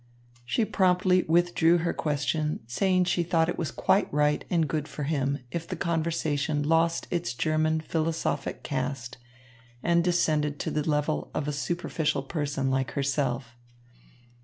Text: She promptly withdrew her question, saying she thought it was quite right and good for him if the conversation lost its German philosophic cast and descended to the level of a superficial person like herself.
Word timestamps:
She 0.45 0.65
promptly 0.65 1.21
withdrew 1.29 1.77
her 1.77 1.93
question, 1.93 2.61
saying 2.65 3.03
she 3.03 3.21
thought 3.21 3.49
it 3.49 3.57
was 3.59 3.69
quite 3.69 4.11
right 4.11 4.43
and 4.49 4.67
good 4.67 4.87
for 4.87 5.03
him 5.03 5.37
if 5.51 5.67
the 5.67 5.75
conversation 5.75 6.63
lost 6.63 7.05
its 7.11 7.35
German 7.35 7.81
philosophic 7.81 8.63
cast 8.63 9.19
and 9.83 10.03
descended 10.03 10.57
to 10.61 10.71
the 10.71 10.89
level 10.89 11.29
of 11.35 11.47
a 11.47 11.51
superficial 11.53 12.23
person 12.23 12.71
like 12.71 12.93
herself. 12.93 13.55